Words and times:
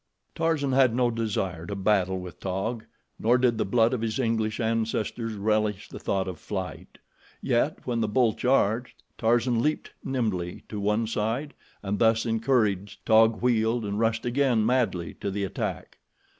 Tarzan 0.33 0.71
had 0.71 0.95
no 0.95 1.11
desire 1.11 1.67
to 1.67 1.75
battle 1.75 2.19
with 2.19 2.39
Taug, 2.39 2.85
nor 3.19 3.37
did 3.37 3.59
the 3.59 3.65
blood 3.65 3.93
of 3.93 4.01
his 4.01 4.17
English 4.17 4.59
ancestors 4.59 5.33
relish 5.35 5.89
the 5.89 5.99
thought 5.99 6.27
of 6.27 6.39
flight, 6.39 6.97
yet 7.39 7.77
when 7.85 8.01
the 8.01 8.07
bull 8.07 8.33
charged, 8.33 9.03
Tarzan 9.19 9.61
leaped 9.61 9.93
nimbly 10.03 10.63
to 10.69 10.79
one 10.79 11.05
side, 11.05 11.53
and 11.83 11.99
thus 11.99 12.25
encouraged, 12.25 13.05
Taug 13.05 13.43
wheeled 13.43 13.85
and 13.85 13.99
rushed 13.99 14.25
again 14.25 14.65
madly 14.65 15.13
to 15.21 15.29
the 15.29 15.43
attack. 15.43 15.99